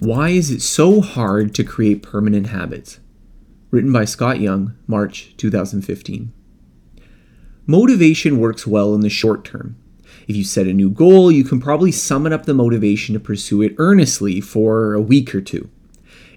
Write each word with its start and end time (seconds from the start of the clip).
Why 0.00 0.30
is 0.30 0.50
it 0.50 0.62
so 0.62 1.02
hard 1.02 1.54
to 1.54 1.64
create 1.64 2.02
permanent 2.02 2.46
habits? 2.46 3.00
Written 3.70 3.92
by 3.92 4.06
Scott 4.06 4.40
Young, 4.40 4.74
March 4.86 5.34
2015. 5.36 6.32
Motivation 7.66 8.38
works 8.38 8.66
well 8.66 8.94
in 8.94 9.02
the 9.02 9.10
short 9.10 9.44
term. 9.44 9.76
If 10.26 10.34
you 10.34 10.44
set 10.44 10.66
a 10.66 10.72
new 10.72 10.88
goal, 10.88 11.30
you 11.30 11.44
can 11.44 11.60
probably 11.60 11.92
summon 11.92 12.32
up 12.32 12.46
the 12.46 12.54
motivation 12.54 13.12
to 13.12 13.20
pursue 13.20 13.60
it 13.60 13.74
earnestly 13.76 14.40
for 14.40 14.94
a 14.94 15.00
week 15.02 15.34
or 15.34 15.42
two. 15.42 15.68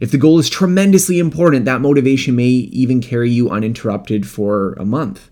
If 0.01 0.11
the 0.11 0.17
goal 0.17 0.37
is 0.37 0.49
tremendously 0.49 1.17
important, 1.17 1.63
that 1.63 1.79
motivation 1.79 2.35
may 2.35 2.47
even 2.47 2.99
carry 2.99 3.31
you 3.31 3.49
uninterrupted 3.49 4.27
for 4.27 4.73
a 4.73 4.83
month. 4.83 5.29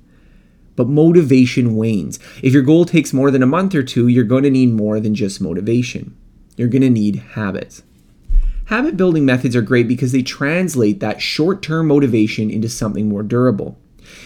But 0.75 0.87
motivation 0.87 1.75
wanes. 1.75 2.19
If 2.43 2.53
your 2.53 2.63
goal 2.63 2.85
takes 2.85 3.13
more 3.13 3.31
than 3.31 3.43
a 3.43 3.47
month 3.47 3.73
or 3.75 3.83
two, 3.83 4.07
you're 4.07 4.23
going 4.23 4.43
to 4.43 4.49
need 4.49 4.73
more 4.73 4.99
than 4.99 5.15
just 5.15 5.39
motivation. 5.39 6.15
You're 6.57 6.67
going 6.67 6.81
to 6.81 6.89
need 6.89 7.15
habits. 7.15 7.83
Habit 8.65 8.97
building 8.97 9.25
methods 9.25 9.55
are 9.55 9.61
great 9.61 9.87
because 9.87 10.11
they 10.11 10.23
translate 10.23 10.99
that 10.99 11.21
short 11.21 11.61
term 11.61 11.87
motivation 11.87 12.49
into 12.49 12.67
something 12.67 13.07
more 13.07 13.23
durable. 13.23 13.77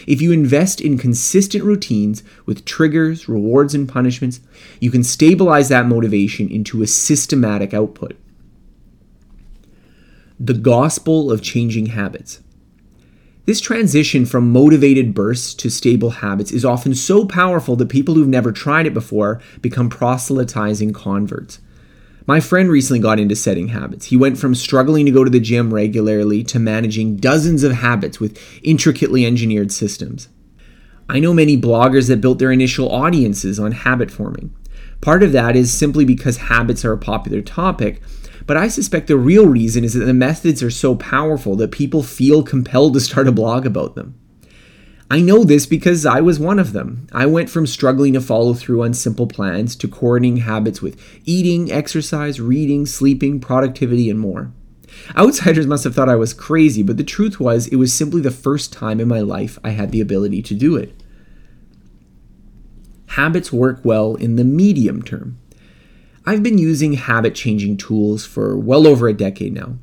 If 0.06 0.20
you 0.20 0.32
invest 0.32 0.80
in 0.80 0.98
consistent 0.98 1.64
routines 1.64 2.22
with 2.46 2.64
triggers, 2.64 3.28
rewards, 3.28 3.74
and 3.74 3.88
punishments, 3.88 4.40
you 4.80 4.90
can 4.90 5.02
stabilize 5.02 5.68
that 5.68 5.86
motivation 5.86 6.48
into 6.48 6.82
a 6.82 6.86
systematic 6.86 7.72
output. 7.74 8.16
The 10.38 10.54
gospel 10.54 11.30
of 11.30 11.42
changing 11.42 11.86
habits. 11.86 12.40
This 13.50 13.60
transition 13.60 14.26
from 14.26 14.52
motivated 14.52 15.12
bursts 15.12 15.54
to 15.54 15.70
stable 15.70 16.10
habits 16.10 16.52
is 16.52 16.64
often 16.64 16.94
so 16.94 17.24
powerful 17.24 17.74
that 17.74 17.88
people 17.88 18.14
who've 18.14 18.28
never 18.28 18.52
tried 18.52 18.86
it 18.86 18.94
before 18.94 19.40
become 19.60 19.90
proselytizing 19.90 20.92
converts. 20.92 21.58
My 22.28 22.38
friend 22.38 22.70
recently 22.70 23.00
got 23.00 23.18
into 23.18 23.34
setting 23.34 23.66
habits. 23.66 24.06
He 24.06 24.16
went 24.16 24.38
from 24.38 24.54
struggling 24.54 25.04
to 25.04 25.10
go 25.10 25.24
to 25.24 25.30
the 25.30 25.40
gym 25.40 25.74
regularly 25.74 26.44
to 26.44 26.60
managing 26.60 27.16
dozens 27.16 27.64
of 27.64 27.72
habits 27.72 28.20
with 28.20 28.38
intricately 28.62 29.26
engineered 29.26 29.72
systems. 29.72 30.28
I 31.08 31.18
know 31.18 31.34
many 31.34 31.60
bloggers 31.60 32.06
that 32.06 32.20
built 32.20 32.38
their 32.38 32.52
initial 32.52 32.88
audiences 32.92 33.58
on 33.58 33.72
habit 33.72 34.12
forming. 34.12 34.54
Part 35.00 35.24
of 35.24 35.32
that 35.32 35.56
is 35.56 35.72
simply 35.72 36.04
because 36.04 36.36
habits 36.36 36.84
are 36.84 36.92
a 36.92 36.98
popular 36.98 37.42
topic, 37.42 38.00
but 38.46 38.56
I 38.56 38.68
suspect 38.68 39.06
the 39.06 39.16
real 39.16 39.46
reason 39.46 39.84
is 39.84 39.94
that 39.94 40.04
the 40.04 40.14
methods 40.14 40.62
are 40.62 40.70
so 40.70 40.94
powerful 40.94 41.56
that 41.56 41.72
people 41.72 42.02
feel 42.02 42.42
compelled 42.42 42.94
to 42.94 43.00
start 43.00 43.28
a 43.28 43.32
blog 43.32 43.66
about 43.66 43.94
them. 43.94 44.14
I 45.12 45.20
know 45.20 45.42
this 45.42 45.66
because 45.66 46.06
I 46.06 46.20
was 46.20 46.38
one 46.38 46.60
of 46.60 46.72
them. 46.72 47.08
I 47.12 47.26
went 47.26 47.50
from 47.50 47.66
struggling 47.66 48.12
to 48.12 48.20
follow 48.20 48.54
through 48.54 48.84
on 48.84 48.94
simple 48.94 49.26
plans 49.26 49.74
to 49.76 49.88
coordinating 49.88 50.44
habits 50.44 50.80
with 50.80 51.00
eating, 51.24 51.72
exercise, 51.72 52.40
reading, 52.40 52.86
sleeping, 52.86 53.40
productivity, 53.40 54.08
and 54.08 54.20
more. 54.20 54.52
Outsiders 55.16 55.66
must 55.66 55.82
have 55.82 55.96
thought 55.96 56.08
I 56.08 56.14
was 56.14 56.32
crazy, 56.32 56.84
but 56.84 56.96
the 56.96 57.04
truth 57.04 57.40
was, 57.40 57.66
it 57.68 57.76
was 57.76 57.92
simply 57.92 58.20
the 58.20 58.30
first 58.30 58.72
time 58.72 59.00
in 59.00 59.08
my 59.08 59.20
life 59.20 59.58
I 59.64 59.70
had 59.70 59.90
the 59.90 60.00
ability 60.00 60.42
to 60.42 60.54
do 60.54 60.76
it. 60.76 60.94
Habits 63.08 63.52
work 63.52 63.80
well 63.82 64.14
in 64.14 64.36
the 64.36 64.44
medium 64.44 65.02
term. 65.02 65.38
I've 66.30 66.44
been 66.44 66.58
using 66.58 66.92
habit 66.92 67.34
changing 67.34 67.76
tools 67.76 68.24
for 68.24 68.56
well 68.56 68.86
over 68.86 69.08
a 69.08 69.12
decade 69.12 69.52
now. 69.52 69.78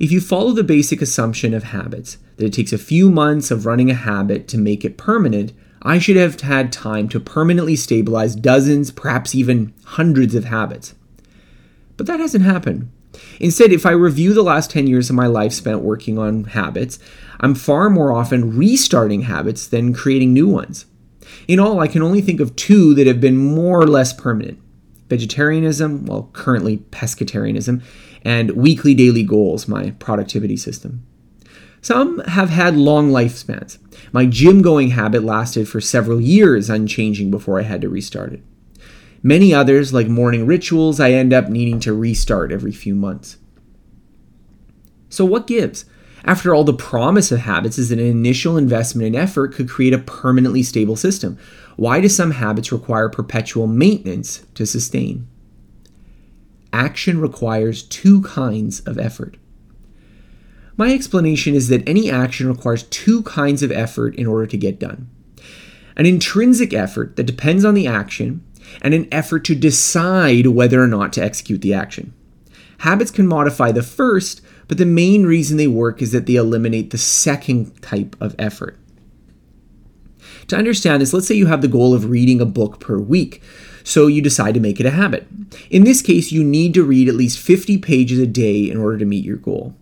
If 0.00 0.10
you 0.10 0.22
follow 0.22 0.52
the 0.52 0.64
basic 0.64 1.02
assumption 1.02 1.52
of 1.52 1.64
habits, 1.64 2.16
that 2.38 2.46
it 2.46 2.54
takes 2.54 2.72
a 2.72 2.78
few 2.78 3.10
months 3.10 3.50
of 3.50 3.66
running 3.66 3.90
a 3.90 3.94
habit 3.94 4.48
to 4.48 4.56
make 4.56 4.86
it 4.86 4.96
permanent, 4.96 5.52
I 5.82 5.98
should 5.98 6.16
have 6.16 6.40
had 6.40 6.72
time 6.72 7.10
to 7.10 7.20
permanently 7.20 7.76
stabilize 7.76 8.34
dozens, 8.34 8.90
perhaps 8.90 9.34
even 9.34 9.74
hundreds 9.84 10.34
of 10.34 10.46
habits. 10.46 10.94
But 11.98 12.06
that 12.06 12.20
hasn't 12.20 12.44
happened. 12.44 12.90
Instead, 13.38 13.70
if 13.70 13.84
I 13.84 13.90
review 13.90 14.32
the 14.32 14.42
last 14.42 14.70
10 14.70 14.86
years 14.86 15.10
of 15.10 15.16
my 15.16 15.26
life 15.26 15.52
spent 15.52 15.82
working 15.82 16.18
on 16.18 16.44
habits, 16.44 16.98
I'm 17.38 17.54
far 17.54 17.90
more 17.90 18.12
often 18.12 18.56
restarting 18.56 19.22
habits 19.22 19.66
than 19.66 19.92
creating 19.92 20.32
new 20.32 20.48
ones. 20.48 20.86
In 21.46 21.60
all, 21.60 21.80
I 21.80 21.86
can 21.86 22.00
only 22.00 22.22
think 22.22 22.40
of 22.40 22.56
two 22.56 22.94
that 22.94 23.06
have 23.06 23.20
been 23.20 23.36
more 23.36 23.78
or 23.78 23.86
less 23.86 24.14
permanent 24.14 24.58
vegetarianism, 25.08 26.06
well, 26.06 26.30
currently 26.32 26.78
pescatarianism, 26.78 27.82
and 28.22 28.50
weekly 28.52 28.94
daily 28.94 29.22
goals, 29.22 29.68
my 29.68 29.90
productivity 29.92 30.56
system. 30.56 31.06
Some 31.80 32.18
have 32.20 32.50
had 32.50 32.76
long 32.76 33.10
lifespans. 33.10 33.78
My 34.12 34.26
gym 34.26 34.62
going 34.62 34.90
habit 34.90 35.22
lasted 35.22 35.68
for 35.68 35.80
several 35.80 36.20
years 36.20 36.68
unchanging 36.68 37.30
before 37.30 37.60
I 37.60 37.62
had 37.62 37.80
to 37.82 37.88
restart 37.88 38.32
it. 38.32 38.42
Many 39.22 39.54
others, 39.54 39.92
like 39.92 40.08
morning 40.08 40.46
rituals, 40.46 41.00
I 41.00 41.12
end 41.12 41.32
up 41.32 41.48
needing 41.48 41.80
to 41.80 41.92
restart 41.92 42.52
every 42.52 42.72
few 42.72 42.94
months. 42.94 43.38
So, 45.08 45.24
what 45.24 45.46
gives? 45.46 45.84
After 46.26 46.52
all, 46.52 46.64
the 46.64 46.74
promise 46.74 47.30
of 47.30 47.38
habits 47.40 47.78
is 47.78 47.88
that 47.88 48.00
an 48.00 48.06
initial 48.06 48.56
investment 48.56 49.06
in 49.06 49.14
effort 49.14 49.54
could 49.54 49.68
create 49.68 49.94
a 49.94 49.98
permanently 49.98 50.64
stable 50.64 50.96
system. 50.96 51.38
Why 51.76 52.00
do 52.00 52.08
some 52.08 52.32
habits 52.32 52.72
require 52.72 53.08
perpetual 53.08 53.68
maintenance 53.68 54.44
to 54.54 54.66
sustain? 54.66 55.28
Action 56.72 57.20
requires 57.20 57.84
two 57.84 58.22
kinds 58.22 58.80
of 58.80 58.98
effort. 58.98 59.36
My 60.76 60.92
explanation 60.92 61.54
is 61.54 61.68
that 61.68 61.88
any 61.88 62.10
action 62.10 62.48
requires 62.48 62.82
two 62.84 63.22
kinds 63.22 63.62
of 63.62 63.70
effort 63.70 64.14
in 64.16 64.26
order 64.26 64.46
to 64.46 64.56
get 64.56 64.80
done 64.80 65.08
an 65.96 66.04
intrinsic 66.04 66.74
effort 66.74 67.16
that 67.16 67.24
depends 67.24 67.64
on 67.64 67.72
the 67.72 67.86
action, 67.86 68.44
and 68.82 68.92
an 68.92 69.08
effort 69.10 69.44
to 69.46 69.54
decide 69.54 70.46
whether 70.46 70.82
or 70.82 70.86
not 70.86 71.10
to 71.14 71.22
execute 71.22 71.62
the 71.62 71.72
action. 71.72 72.12
Habits 72.80 73.10
can 73.10 73.26
modify 73.26 73.72
the 73.72 73.82
first, 73.82 74.42
but 74.68 74.78
the 74.78 74.86
main 74.86 75.24
reason 75.24 75.56
they 75.56 75.66
work 75.66 76.02
is 76.02 76.12
that 76.12 76.26
they 76.26 76.34
eliminate 76.34 76.90
the 76.90 76.98
second 76.98 77.80
type 77.82 78.16
of 78.20 78.34
effort. 78.38 78.78
To 80.48 80.56
understand 80.56 81.02
this, 81.02 81.12
let's 81.12 81.26
say 81.26 81.34
you 81.34 81.46
have 81.46 81.62
the 81.62 81.68
goal 81.68 81.94
of 81.94 82.10
reading 82.10 82.40
a 82.40 82.46
book 82.46 82.78
per 82.78 82.98
week, 82.98 83.42
so 83.82 84.06
you 84.06 84.22
decide 84.22 84.54
to 84.54 84.60
make 84.60 84.80
it 84.80 84.86
a 84.86 84.90
habit. 84.90 85.26
In 85.70 85.84
this 85.84 86.02
case, 86.02 86.32
you 86.32 86.44
need 86.44 86.74
to 86.74 86.84
read 86.84 87.08
at 87.08 87.14
least 87.14 87.38
50 87.38 87.78
pages 87.78 88.18
a 88.18 88.26
day 88.26 88.70
in 88.70 88.76
order 88.76 88.98
to 88.98 89.04
meet 89.04 89.24
your 89.24 89.36
goal. 89.36 89.74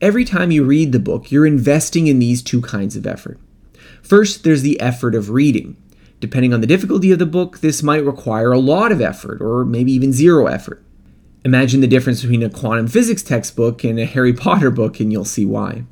Every 0.00 0.24
time 0.24 0.50
you 0.50 0.64
read 0.64 0.92
the 0.92 0.98
book, 0.98 1.30
you're 1.30 1.46
investing 1.46 2.06
in 2.06 2.18
these 2.18 2.42
two 2.42 2.60
kinds 2.60 2.96
of 2.96 3.06
effort. 3.06 3.38
First, 4.02 4.42
there's 4.42 4.62
the 4.62 4.80
effort 4.80 5.14
of 5.14 5.30
reading. 5.30 5.76
Depending 6.20 6.52
on 6.52 6.60
the 6.60 6.66
difficulty 6.66 7.12
of 7.12 7.18
the 7.18 7.26
book, 7.26 7.60
this 7.60 7.82
might 7.82 8.04
require 8.04 8.52
a 8.52 8.58
lot 8.58 8.92
of 8.92 9.00
effort, 9.00 9.40
or 9.40 9.64
maybe 9.64 9.92
even 9.92 10.12
zero 10.12 10.46
effort. 10.46 10.81
Imagine 11.44 11.80
the 11.80 11.88
difference 11.88 12.22
between 12.22 12.42
a 12.42 12.50
quantum 12.50 12.86
physics 12.86 13.22
textbook 13.22 13.82
and 13.82 13.98
a 13.98 14.06
Harry 14.06 14.32
Potter 14.32 14.70
book, 14.70 15.00
and 15.00 15.10
you'll 15.10 15.24
see 15.24 15.44
why. 15.44 15.84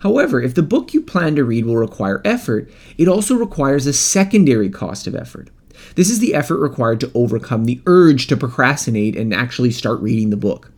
However, 0.00 0.40
if 0.40 0.54
the 0.54 0.62
book 0.62 0.92
you 0.92 1.00
plan 1.00 1.36
to 1.36 1.44
read 1.44 1.64
will 1.64 1.76
require 1.76 2.22
effort, 2.24 2.70
it 2.98 3.08
also 3.08 3.34
requires 3.36 3.86
a 3.86 3.92
secondary 3.92 4.68
cost 4.68 5.06
of 5.06 5.14
effort. 5.14 5.50
This 5.94 6.10
is 6.10 6.18
the 6.18 6.34
effort 6.34 6.58
required 6.58 7.00
to 7.00 7.10
overcome 7.14 7.64
the 7.64 7.80
urge 7.86 8.26
to 8.26 8.36
procrastinate 8.36 9.16
and 9.16 9.32
actually 9.32 9.70
start 9.70 10.00
reading 10.00 10.30
the 10.30 10.36
book. 10.36 10.72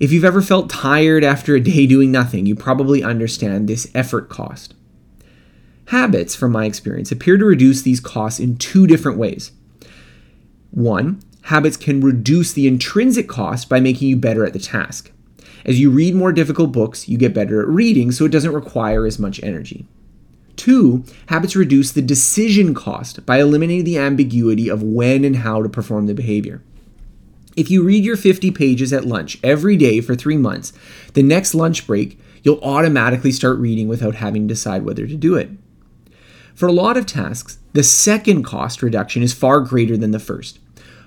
If 0.00 0.10
you've 0.10 0.24
ever 0.24 0.42
felt 0.42 0.70
tired 0.70 1.22
after 1.22 1.54
a 1.54 1.60
day 1.60 1.86
doing 1.86 2.10
nothing, 2.10 2.46
you 2.46 2.56
probably 2.56 3.02
understand 3.02 3.68
this 3.68 3.90
effort 3.94 4.28
cost. 4.28 4.74
Habits, 5.88 6.34
from 6.34 6.52
my 6.52 6.64
experience, 6.64 7.12
appear 7.12 7.36
to 7.36 7.44
reduce 7.44 7.82
these 7.82 8.00
costs 8.00 8.40
in 8.40 8.56
two 8.56 8.86
different 8.86 9.18
ways. 9.18 9.52
One, 10.70 11.20
habits 11.44 11.76
can 11.76 12.00
reduce 12.00 12.52
the 12.52 12.66
intrinsic 12.66 13.28
cost 13.28 13.68
by 13.68 13.78
making 13.78 14.08
you 14.08 14.16
better 14.16 14.46
at 14.46 14.52
the 14.52 14.58
task. 14.58 15.10
As 15.64 15.78
you 15.78 15.90
read 15.90 16.14
more 16.14 16.32
difficult 16.32 16.72
books, 16.72 17.08
you 17.08 17.18
get 17.18 17.34
better 17.34 17.60
at 17.60 17.68
reading, 17.68 18.12
so 18.12 18.24
it 18.24 18.32
doesn't 18.32 18.52
require 18.52 19.06
as 19.06 19.18
much 19.18 19.42
energy. 19.42 19.86
Two, 20.56 21.04
habits 21.26 21.54
reduce 21.54 21.92
the 21.92 22.00
decision 22.00 22.74
cost 22.74 23.26
by 23.26 23.40
eliminating 23.40 23.84
the 23.84 23.98
ambiguity 23.98 24.68
of 24.68 24.82
when 24.82 25.24
and 25.24 25.36
how 25.36 25.62
to 25.62 25.68
perform 25.68 26.06
the 26.06 26.14
behavior. 26.14 26.62
If 27.56 27.70
you 27.70 27.82
read 27.82 28.04
your 28.04 28.16
50 28.16 28.50
pages 28.50 28.92
at 28.92 29.04
lunch 29.04 29.38
every 29.42 29.76
day 29.76 30.00
for 30.00 30.14
three 30.14 30.38
months, 30.38 30.72
the 31.12 31.22
next 31.22 31.54
lunch 31.54 31.86
break, 31.86 32.18
you'll 32.42 32.60
automatically 32.62 33.32
start 33.32 33.58
reading 33.58 33.86
without 33.86 34.16
having 34.16 34.48
to 34.48 34.54
decide 34.54 34.84
whether 34.84 35.06
to 35.06 35.16
do 35.16 35.34
it. 35.34 35.50
For 36.54 36.68
a 36.68 36.72
lot 36.72 36.96
of 36.96 37.04
tasks, 37.04 37.58
the 37.74 37.82
second 37.82 38.44
cost 38.44 38.82
reduction 38.82 39.22
is 39.22 39.34
far 39.34 39.60
greater 39.60 39.96
than 39.96 40.12
the 40.12 40.18
first. 40.18 40.58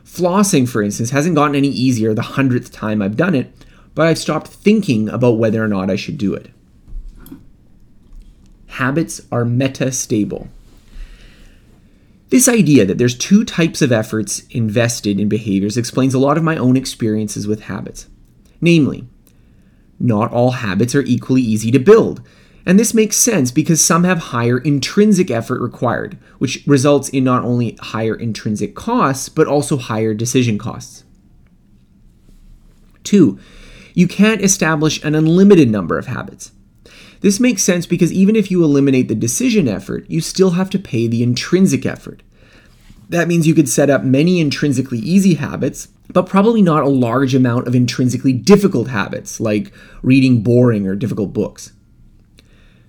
Flossing, 0.07 0.67
for 0.67 0.81
instance, 0.81 1.09
hasn't 1.09 1.35
gotten 1.35 1.55
any 1.55 1.67
easier 1.67 2.13
the 2.13 2.21
hundredth 2.21 2.71
time 2.71 3.01
I've 3.01 3.17
done 3.17 3.35
it, 3.35 3.51
but 3.93 4.07
I've 4.07 4.17
stopped 4.17 4.47
thinking 4.47 5.09
about 5.09 5.37
whether 5.37 5.63
or 5.63 5.67
not 5.67 5.89
I 5.89 5.95
should 5.97 6.17
do 6.17 6.33
it. 6.33 6.49
Habits 8.67 9.21
are 9.31 9.43
metastable. 9.43 10.47
This 12.29 12.47
idea 12.47 12.85
that 12.85 12.97
there's 12.97 13.17
two 13.17 13.43
types 13.43 13.81
of 13.81 13.91
efforts 13.91 14.39
invested 14.49 15.19
in 15.19 15.29
behaviors 15.29 15.77
explains 15.77 16.13
a 16.13 16.19
lot 16.19 16.37
of 16.37 16.43
my 16.43 16.57
own 16.57 16.77
experiences 16.77 17.45
with 17.45 17.63
habits. 17.63 18.07
Namely, 18.61 19.07
not 19.99 20.31
all 20.31 20.51
habits 20.51 20.95
are 20.95 21.01
equally 21.01 21.41
easy 21.41 21.69
to 21.71 21.79
build, 21.79 22.21
And 22.67 22.77
this 22.77 22.93
makes 22.93 23.15
sense 23.15 23.49
because 23.49 23.83
some 23.83 24.03
have 24.03 24.17
higher 24.17 24.57
intrinsic 24.57 25.31
effort 25.31 25.61
required, 25.61 26.17
which 26.37 26.65
results 26.67 27.07
in 27.07 27.23
not 27.23 27.45
only 27.45 27.77
higher 27.79 28.13
intrinsic 28.13 28.75
costs, 28.75 29.29
but 29.29 29.47
also 29.47 29.77
higher 29.77 30.13
decision 30.13 30.57
costs. 30.57 31.05
Two, 33.05 33.39
you 33.93 34.05
can't 34.05 34.41
establish 34.41 35.01
an 35.01 35.15
unlimited 35.15 35.69
number 35.69 35.97
of 35.97 36.07
habits. 36.07 36.51
This 37.21 37.39
makes 37.39 37.63
sense 37.63 37.85
because 37.85 38.11
even 38.11 38.35
if 38.35 38.51
you 38.51 38.61
eliminate 38.65 39.07
the 39.07 39.15
decision 39.15 39.69
effort, 39.69 40.05
you 40.09 40.19
still 40.19 40.51
have 40.51 40.69
to 40.71 40.77
pay 40.77 41.07
the 41.07 41.23
intrinsic 41.23 41.85
effort. 41.85 42.21
That 43.07 43.29
means 43.29 43.47
you 43.47 43.55
could 43.55 43.69
set 43.69 43.89
up 43.89 44.03
many 44.03 44.41
intrinsically 44.41 44.99
easy 44.99 45.35
habits, 45.35 45.87
but 46.11 46.27
probably 46.27 46.61
not 46.61 46.83
a 46.83 46.89
large 46.89 47.33
amount 47.33 47.65
of 47.65 47.75
intrinsically 47.75 48.33
difficult 48.33 48.89
habits, 48.89 49.39
like 49.39 49.71
reading 50.01 50.43
boring 50.43 50.85
or 50.85 50.95
difficult 50.95 51.31
books. 51.31 51.71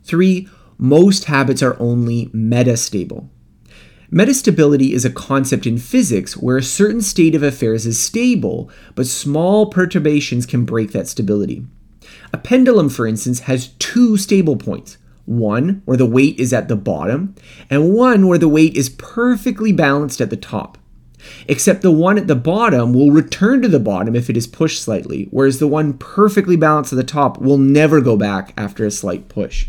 Three, 0.08 0.48
most 0.78 1.26
habits 1.26 1.62
are 1.62 1.78
only 1.78 2.26
metastable. 2.28 3.28
Metastability 4.10 4.92
is 4.92 5.04
a 5.04 5.10
concept 5.10 5.66
in 5.66 5.76
physics 5.76 6.34
where 6.34 6.56
a 6.56 6.62
certain 6.62 7.02
state 7.02 7.34
of 7.34 7.42
affairs 7.42 7.84
is 7.84 8.00
stable, 8.00 8.70
but 8.94 9.06
small 9.06 9.66
perturbations 9.66 10.46
can 10.46 10.64
break 10.64 10.92
that 10.92 11.08
stability. 11.08 11.66
A 12.32 12.38
pendulum, 12.38 12.88
for 12.88 13.06
instance, 13.06 13.40
has 13.40 13.74
two 13.78 14.16
stable 14.16 14.56
points 14.56 14.96
one 15.26 15.82
where 15.84 15.98
the 15.98 16.06
weight 16.06 16.40
is 16.40 16.54
at 16.54 16.68
the 16.68 16.76
bottom, 16.76 17.34
and 17.68 17.92
one 17.92 18.26
where 18.26 18.38
the 18.38 18.48
weight 18.48 18.74
is 18.74 18.88
perfectly 18.88 19.72
balanced 19.72 20.22
at 20.22 20.30
the 20.30 20.38
top. 20.38 20.78
Except 21.46 21.82
the 21.82 21.92
one 21.92 22.16
at 22.16 22.28
the 22.28 22.34
bottom 22.34 22.94
will 22.94 23.10
return 23.10 23.60
to 23.60 23.68
the 23.68 23.78
bottom 23.78 24.16
if 24.16 24.30
it 24.30 24.38
is 24.38 24.46
pushed 24.46 24.82
slightly, 24.82 25.28
whereas 25.30 25.58
the 25.58 25.66
one 25.68 25.92
perfectly 25.98 26.56
balanced 26.56 26.94
at 26.94 26.96
the 26.96 27.04
top 27.04 27.38
will 27.38 27.58
never 27.58 28.00
go 28.00 28.16
back 28.16 28.54
after 28.56 28.86
a 28.86 28.90
slight 28.90 29.28
push. 29.28 29.66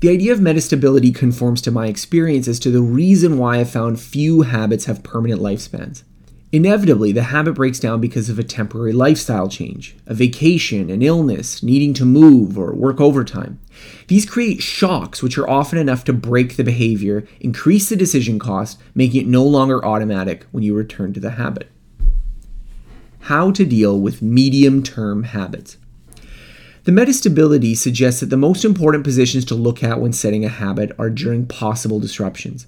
The 0.00 0.10
idea 0.10 0.32
of 0.32 0.38
metastability 0.38 1.12
conforms 1.12 1.60
to 1.62 1.72
my 1.72 1.88
experience 1.88 2.46
as 2.46 2.60
to 2.60 2.70
the 2.70 2.82
reason 2.82 3.36
why 3.36 3.58
I 3.58 3.64
found 3.64 4.00
few 4.00 4.42
habits 4.42 4.84
have 4.84 5.02
permanent 5.02 5.40
lifespans. 5.40 6.04
Inevitably, 6.52 7.10
the 7.10 7.24
habit 7.24 7.54
breaks 7.54 7.80
down 7.80 8.00
because 8.00 8.30
of 8.30 8.38
a 8.38 8.44
temporary 8.44 8.92
lifestyle 8.92 9.48
change, 9.48 9.96
a 10.06 10.14
vacation, 10.14 10.88
an 10.88 11.02
illness, 11.02 11.64
needing 11.64 11.94
to 11.94 12.04
move, 12.04 12.56
or 12.56 12.72
work 12.74 13.00
overtime. 13.00 13.58
These 14.06 14.24
create 14.24 14.62
shocks, 14.62 15.20
which 15.20 15.36
are 15.36 15.50
often 15.50 15.78
enough 15.78 16.04
to 16.04 16.12
break 16.12 16.54
the 16.54 16.64
behavior, 16.64 17.26
increase 17.40 17.88
the 17.88 17.96
decision 17.96 18.38
cost, 18.38 18.80
making 18.94 19.22
it 19.22 19.26
no 19.26 19.42
longer 19.42 19.84
automatic 19.84 20.46
when 20.52 20.62
you 20.62 20.76
return 20.76 21.12
to 21.14 21.20
the 21.20 21.32
habit. 21.32 21.68
How 23.22 23.50
to 23.50 23.66
deal 23.66 24.00
with 24.00 24.22
medium 24.22 24.84
term 24.84 25.24
habits. 25.24 25.76
The 26.88 26.94
metastability 26.94 27.76
suggests 27.76 28.20
that 28.20 28.30
the 28.30 28.38
most 28.38 28.64
important 28.64 29.04
positions 29.04 29.44
to 29.44 29.54
look 29.54 29.84
at 29.84 30.00
when 30.00 30.14
setting 30.14 30.42
a 30.42 30.48
habit 30.48 30.90
are 30.98 31.10
during 31.10 31.44
possible 31.44 32.00
disruptions. 32.00 32.66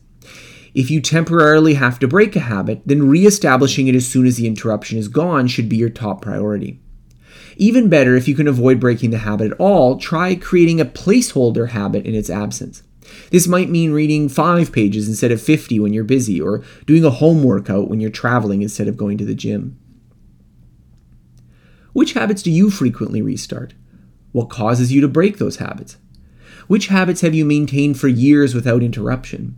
If 0.74 0.90
you 0.90 1.00
temporarily 1.00 1.72
have 1.72 1.98
to 2.00 2.06
break 2.06 2.36
a 2.36 2.40
habit, 2.40 2.82
then 2.84 3.08
re-establishing 3.08 3.88
it 3.88 3.94
as 3.94 4.06
soon 4.06 4.26
as 4.26 4.36
the 4.36 4.46
interruption 4.46 4.98
is 4.98 5.08
gone 5.08 5.46
should 5.46 5.70
be 5.70 5.78
your 5.78 5.88
top 5.88 6.20
priority. 6.20 6.78
Even 7.56 7.88
better, 7.88 8.14
if 8.14 8.28
you 8.28 8.34
can 8.34 8.46
avoid 8.46 8.78
breaking 8.78 9.08
the 9.08 9.16
habit 9.16 9.52
at 9.52 9.58
all, 9.58 9.96
try 9.96 10.34
creating 10.34 10.82
a 10.82 10.84
placeholder 10.84 11.70
habit 11.70 12.04
in 12.04 12.14
its 12.14 12.28
absence. 12.28 12.82
This 13.30 13.48
might 13.48 13.70
mean 13.70 13.92
reading 13.92 14.28
5 14.28 14.70
pages 14.70 15.08
instead 15.08 15.32
of 15.32 15.40
50 15.40 15.80
when 15.80 15.94
you're 15.94 16.04
busy, 16.04 16.38
or 16.38 16.62
doing 16.84 17.06
a 17.06 17.10
home 17.10 17.42
workout 17.42 17.88
when 17.88 18.00
you're 18.00 18.10
traveling 18.10 18.60
instead 18.60 18.86
of 18.86 18.98
going 18.98 19.16
to 19.16 19.24
the 19.24 19.34
gym. 19.34 19.78
Which 21.94 22.12
habits 22.12 22.42
do 22.42 22.50
you 22.50 22.68
frequently 22.68 23.22
restart? 23.22 23.72
What 24.32 24.48
causes 24.48 24.92
you 24.92 25.00
to 25.00 25.08
break 25.08 25.38
those 25.38 25.56
habits? 25.56 25.96
Which 26.66 26.86
habits 26.86 27.20
have 27.22 27.34
you 27.34 27.44
maintained 27.44 27.98
for 27.98 28.08
years 28.08 28.54
without 28.54 28.82
interruption? 28.82 29.56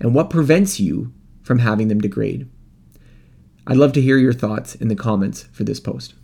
and 0.00 0.14
what 0.14 0.30
prevents 0.30 0.78
you 0.78 1.12
from 1.42 1.60
having 1.60 1.88
them 1.88 2.00
degrade? 2.00 2.48
I'd 3.66 3.76
love 3.76 3.92
to 3.94 4.00
hear 4.00 4.16
your 4.16 4.32
thoughts 4.32 4.74
in 4.74 4.88
the 4.88 4.96
comments 4.96 5.42
for 5.52 5.64
this 5.64 5.80
post. 5.80 6.14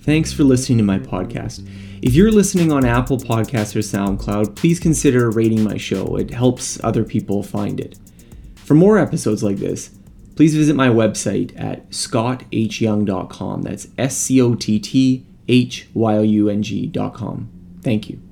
Thanks 0.00 0.32
for 0.32 0.44
listening 0.44 0.78
to 0.78 0.84
my 0.84 0.98
podcast. 0.98 1.66
If 2.02 2.14
you're 2.14 2.30
listening 2.30 2.70
on 2.70 2.84
Apple 2.84 3.16
Podcasts 3.16 3.74
or 3.74 3.78
SoundCloud, 3.78 4.54
please 4.54 4.78
consider 4.78 5.30
rating 5.30 5.64
my 5.64 5.78
show. 5.78 6.16
It 6.16 6.30
helps 6.30 6.82
other 6.84 7.04
people 7.04 7.42
find 7.42 7.80
it. 7.80 7.98
For 8.54 8.74
more 8.74 8.98
episodes 8.98 9.42
like 9.42 9.56
this, 9.56 9.90
please 10.36 10.54
visit 10.54 10.76
my 10.76 10.88
website 10.88 11.58
at 11.58 11.88
scotthyoung.com. 11.90 13.62
That's 13.62 13.88
S 13.96 14.16
C 14.16 14.40
O 14.42 14.54
T 14.54 14.78
T 14.78 15.26
H 15.48 15.88
Y 15.94 16.16
O 16.16 16.22
U 16.22 16.48
N 16.48 16.62
G.com. 16.62 17.48
Thank 17.82 18.08
you. 18.08 18.23